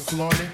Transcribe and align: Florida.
Florida. 0.00 0.49